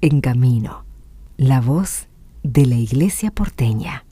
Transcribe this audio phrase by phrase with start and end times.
[0.00, 0.86] En Camino,
[1.36, 2.06] la voz
[2.44, 4.06] de la Iglesia porteña.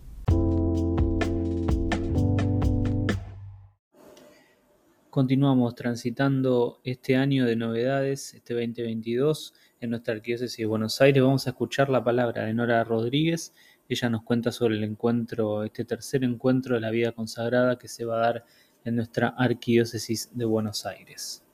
[5.11, 11.23] Continuamos transitando este año de novedades, este 2022, en nuestra arquidiócesis de Buenos Aires.
[11.23, 13.55] Vamos a escuchar la palabra de Nora Rodríguez.
[13.89, 18.05] Ella nos cuenta sobre el encuentro, este tercer encuentro de la vida consagrada que se
[18.05, 18.45] va a dar
[18.85, 21.46] en nuestra arquidiócesis de Buenos Aires.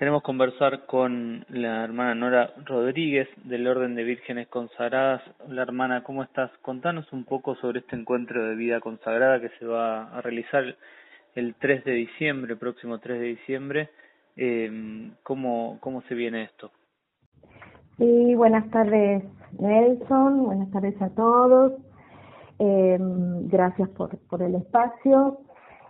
[0.00, 5.20] Queremos conversar con la hermana Nora Rodríguez del Orden de Vírgenes Consagradas.
[5.46, 6.50] Hola hermana, ¿cómo estás?
[6.62, 10.64] Contanos un poco sobre este encuentro de vida consagrada que se va a realizar
[11.34, 13.90] el 3 de diciembre, próximo 3 de diciembre.
[14.38, 16.70] Eh, ¿cómo, ¿Cómo se viene esto?
[17.98, 19.22] Sí, buenas tardes
[19.58, 21.74] Nelson, buenas tardes a todos.
[22.58, 25.40] Eh, gracias por, por el espacio.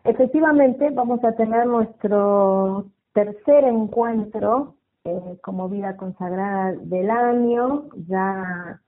[0.02, 8.80] Efectivamente, vamos a tener nuestro tercer encuentro eh, como vida consagrada del año, ya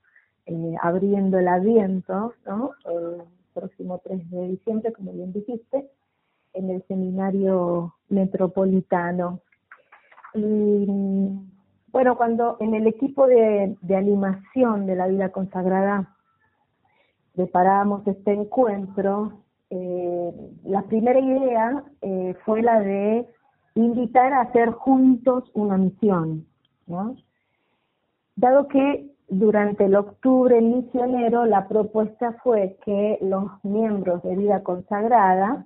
[0.46, 2.72] eh, abriendo el adviento, ¿no?
[2.84, 3.22] el
[3.54, 5.88] próximo 3 de diciembre, como bien dijiste,
[6.52, 9.40] en el seminario metropolitano.
[10.34, 10.86] Y
[11.90, 16.14] bueno, cuando en el equipo de, animación de la vida consagrada
[17.34, 20.32] preparábamos este encuentro, eh,
[20.64, 21.84] la primera idea
[22.44, 23.26] fue la de
[23.74, 26.46] invitar a hacer juntos una misión,
[26.86, 27.16] ¿no?
[28.36, 35.64] Dado que durante el octubre misionero la propuesta fue que los miembros de vida consagrada,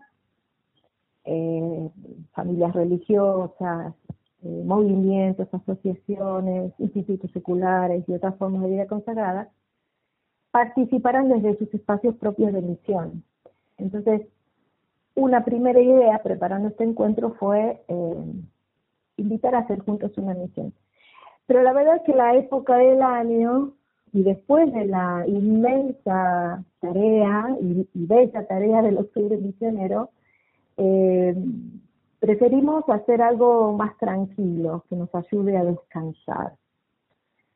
[1.24, 1.90] eh,
[2.32, 3.94] familias religiosas,
[4.42, 9.50] eh, movimientos, asociaciones, institutos seculares y otras formas de vida consagrada,
[10.52, 13.24] participaran desde sus espacios propios de misión.
[13.78, 14.28] Entonces,
[15.16, 18.24] una primera idea preparando este encuentro fue eh,
[19.16, 20.72] invitar a hacer juntos una misión.
[21.46, 23.72] Pero la verdad es que la época del año
[24.12, 30.10] y después de la inmensa tarea y, bella tarea del octubre misionero,
[30.76, 31.34] eh,
[32.20, 36.54] preferimos hacer algo más tranquilo, que nos ayude a descansar.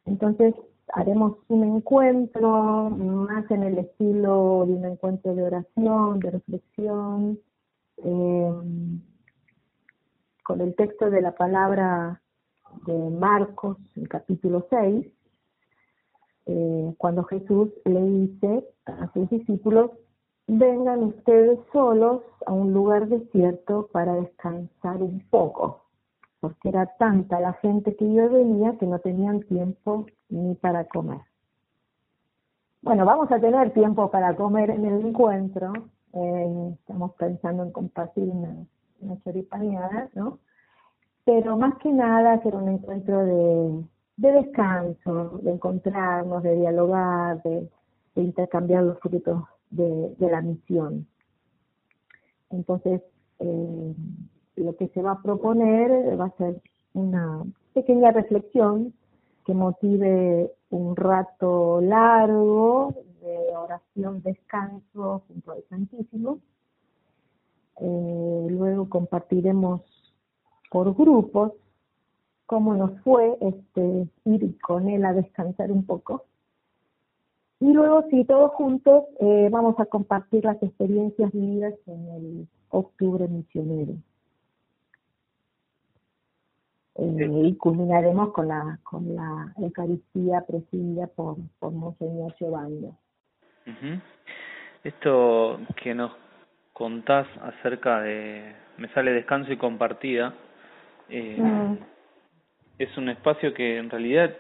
[0.06, 0.54] Entonces
[0.92, 7.38] haremos un encuentro más en el estilo de un encuentro de oración, de reflexión,
[8.05, 8.53] eh,
[10.44, 12.21] con el texto de la palabra
[12.87, 13.77] de Marcos,
[14.09, 15.06] capítulo 6,
[16.47, 19.91] eh, cuando Jesús le dice a sus discípulos,
[20.47, 25.84] vengan ustedes solos a un lugar desierto para descansar un poco,
[26.41, 31.21] porque era tanta la gente que yo venía que no tenían tiempo ni para comer.
[32.83, 35.72] Bueno, vamos a tener tiempo para comer en el encuentro,
[36.12, 38.66] eh, estamos pensando en compartir una,
[39.00, 40.38] una ¿no?
[41.25, 47.69] Pero más que nada hacer un encuentro de, descanso, de encontrarnos, de dialogar, de,
[48.16, 51.06] intercambiar los frutos de, la misión.
[52.50, 53.03] Entonces,
[53.38, 53.94] eh,
[54.56, 56.60] lo que se va a proponer va a ser
[56.92, 58.92] una pequeña reflexión
[59.47, 66.41] que motive un rato largo de oración, descanso junto al Santísimo.
[67.81, 69.82] Eh, luego compartiremos
[70.70, 71.53] por grupos
[72.47, 76.25] cómo nos fue este, ir con él a descansar un poco.
[77.60, 83.28] Y luego, sí, todos juntos eh, vamos a compartir las experiencias vividas en el octubre
[83.28, 83.94] misionero.
[86.97, 92.91] Eh, y culminaremos con la con la Eucaristía presidida por, por Monseñor Giovanni.
[94.84, 96.12] Esto que nos
[96.72, 100.34] contás acerca de Me sale descanso y compartida,
[101.09, 101.78] eh, mm.
[102.78, 104.34] es un espacio que en realidad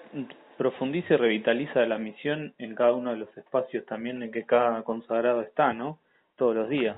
[0.56, 4.82] profundiza y revitaliza la misión en cada uno de los espacios también en que cada
[4.82, 5.98] consagrado está, ¿no?
[6.36, 6.96] Todos los días.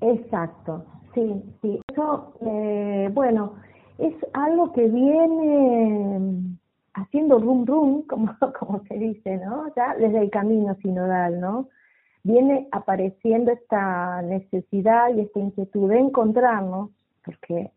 [0.00, 0.84] exacto,
[1.14, 1.80] sí, sí.
[1.92, 3.56] Eso, eh, bueno,
[3.98, 6.58] es algo que viene
[6.96, 8.02] haciendo rum rum,
[8.58, 9.66] como, se dice, ¿no?
[9.98, 11.68] Desde el camino sinodal, ¿no?
[12.22, 16.90] Viene apareciendo esta necesidad y esta inquietud de encontrarnos,
[17.24, 17.70] porque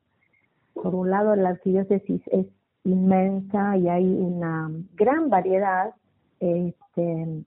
[0.74, 2.48] por un lado la arquidiócesis es
[2.84, 5.94] inmensa y hay una gran variedad,
[6.40, 7.44] este,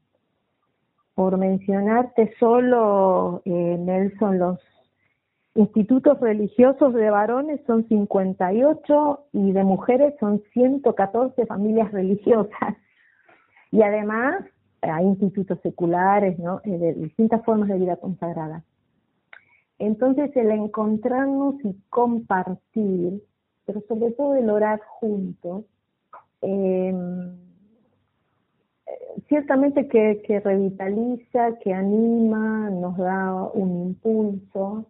[1.15, 4.61] por mencionarte solo, eh, Nelson, los
[5.55, 12.77] Institutos religiosos de varones son 58 y de mujeres son 114 familias religiosas.
[13.71, 14.45] Y además
[14.81, 16.61] hay institutos seculares, ¿no?
[16.65, 18.65] Eh, de distintas formas de vida consagrada.
[19.79, 23.23] Entonces el encontrarnos y compartir
[23.65, 25.65] pero sobre todo el orar juntos,
[26.41, 27.37] em,
[29.29, 34.87] ciertamente que, que revitaliza, que anima, nos da un impulso,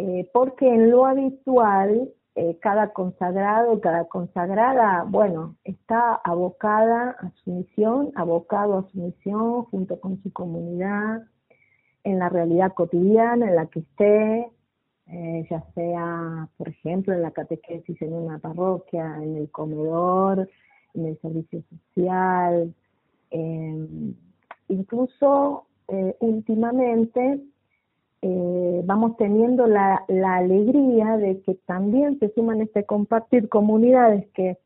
[0.00, 7.50] eh, porque en lo habitual eh, cada consagrado, cada consagrada, bueno, está abocada a su
[7.50, 11.24] misión, abocado a su misión junto con su comunidad,
[12.02, 14.50] en la realidad cotidiana en la que esté,
[15.08, 20.48] eh, ya sea, por ejemplo, en la catequesis en una parroquia, en el comedor,
[20.94, 22.74] en el servicio social,
[24.68, 27.42] incluso eh, últimamente
[28.22, 34.58] eh, vamos teniendo la, la, alegría de que también se suman este compartir comunidades que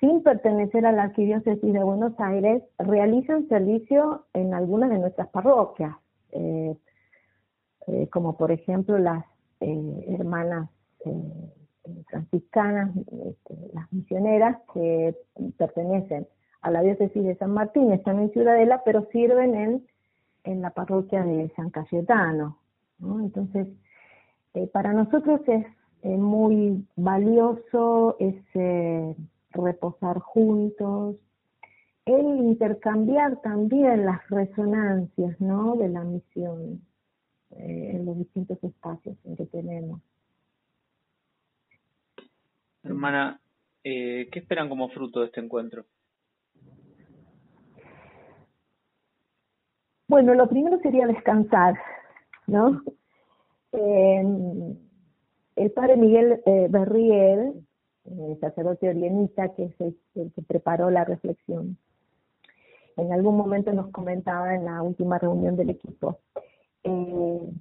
[0.00, 5.96] sin pertenecer a la arquidiócesis de Buenos Aires realizan servicio en algunas de nuestras parroquias,
[6.32, 6.76] eh,
[8.10, 9.24] como por ejemplo las
[9.60, 10.68] hermanas
[12.08, 15.14] franciscanas, este, las misioneras que
[15.56, 16.26] pertenecen
[16.62, 19.86] a la diócesis de San Martín, están en Ciudadela, pero sirven en,
[20.46, 22.58] en la parroquia de San Cayetano.
[23.00, 23.68] Entonces,
[24.54, 25.66] eh, para nosotros es
[26.02, 29.14] muy valioso ese
[29.50, 31.16] reposar juntos,
[32.04, 35.76] el intercambiar también las resonancias ¿no?
[35.76, 36.80] de la misión
[37.50, 40.00] eh, en los distintos espacios en que tenemos.
[42.84, 43.40] Hermana,
[43.82, 45.84] eh, ¿qué esperan como fruto de este encuentro?
[50.16, 51.74] Bueno, lo primero sería descansar,
[52.46, 52.80] ¿no?
[53.70, 57.52] el padre Miguel eh, Berriel,
[58.06, 61.76] el sacerdote orienita, que es el, que preparó la reflexión,
[62.96, 66.18] en algún momento nos comentaba en la última reunión del equipo.
[66.82, 67.52] Eh,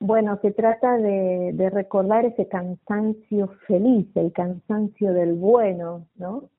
[0.00, 6.50] bueno, se trata de, de, recordar ese cansancio feliz, el cansancio del bueno, ¿no?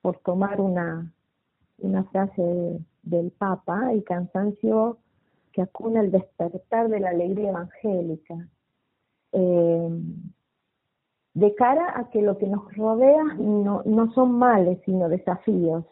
[0.00, 1.12] Por tomar una,
[1.78, 4.98] una frase del Papa, el cansancio
[5.52, 8.48] que acuna el despertar de la alegría evangélica,
[9.32, 9.88] eh,
[11.34, 15.84] de cara a que lo que nos rodea no, no son males, sino desafíos.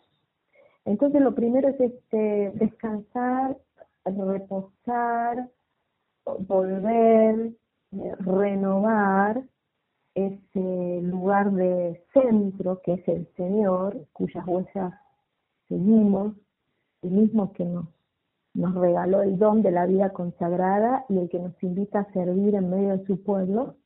[0.85, 3.57] Entonces lo primero es este, descansar,
[4.05, 5.49] reposar,
[6.25, 7.53] volver,
[7.93, 9.43] eh, renovar
[10.15, 14.95] ese lugar de centro que es el Señor, cuyas huellas
[15.69, 16.35] seguimos,
[17.03, 17.87] el mismo que nos,
[18.55, 22.55] nos regaló el don de la vida consagrada y el que nos invita a servir
[22.55, 23.77] en medio de su pueblo,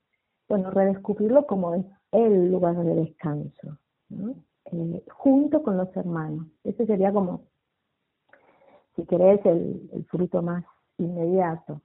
[0.48, 3.78] bueno, redescubrirlo como es el lugar de descanso,
[4.10, 6.46] eh, junto con los hermanos.
[6.64, 7.42] Ese sería como,
[8.96, 10.64] si querés, el, fruto más
[10.98, 11.80] inmediato.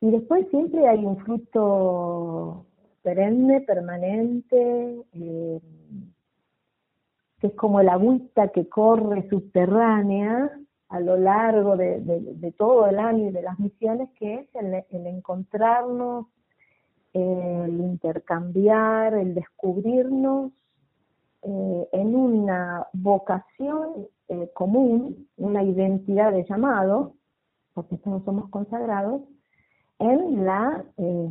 [0.00, 2.66] Y después siempre hay un fruto
[3.02, 5.60] perenne, permanente, eh,
[7.48, 10.50] es como la agüita que corre subterránea
[10.88, 16.26] a lo largo de, todo el año y de las misiones, que es el, encontrarnos,
[17.12, 20.52] el intercambiar, el descubrirnos
[21.42, 27.14] eh, en una vocación eh, común, una identidad de llamado,
[27.74, 29.22] porque todos somos consagrados,
[29.98, 31.28] en la eh,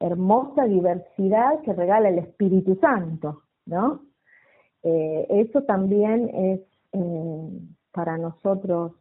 [0.00, 4.00] hermosa diversidad que regala el Espíritu Santo, ¿no?
[4.84, 6.60] Eh, eso también es
[6.92, 7.48] eh,
[7.90, 8.92] para nosotros,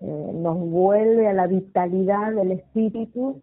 [0.00, 3.42] eh, nos vuelve a la vitalidad del espíritu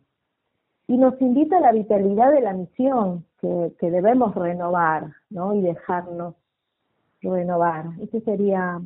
[0.88, 5.53] y nos invita a la vitalidad de la misión que, que debemos renovar ¿no?
[5.53, 6.33] y dejarnos
[7.21, 7.85] renovar.
[8.01, 8.81] Ese sería,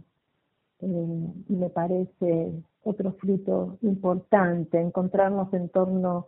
[0.81, 2.51] me parece,
[2.83, 6.27] otro fruto importante, encontrarnos en torno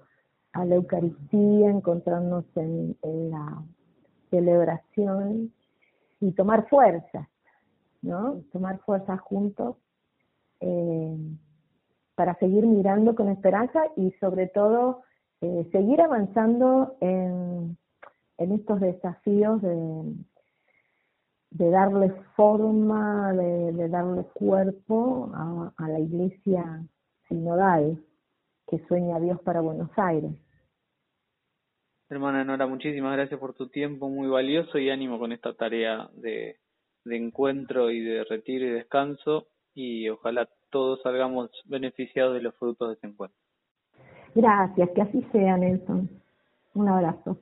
[0.54, 3.62] a la Eucaristía, encontrarnos en la
[4.32, 5.52] celebración
[6.20, 7.30] y tomar fuerza,
[8.02, 8.42] ¿no?
[8.52, 9.78] Tomar fuerza juntos
[10.60, 11.18] eh,
[12.16, 15.04] para seguir mirando con esperanza y sobre todo
[15.42, 17.78] eh, seguir avanzando en,
[18.38, 20.16] estos desafíos de,
[21.52, 26.84] de darle forma, de, darle cuerpo a, a, la iglesia
[27.28, 28.04] sinodal
[28.68, 30.34] que sueña Dios para Buenos Aires.
[32.12, 36.58] Hermana Nora, muchísimas gracias por tu tiempo, muy valioso y ánimo con esta tarea de,
[37.06, 42.94] encuentro y de retiro y descanso y ojalá todos salgamos beneficiados de los frutos de
[42.96, 43.38] ese encuentro.
[44.34, 46.10] Gracias, que así sea, Nelson.
[46.74, 47.38] Un abrazo.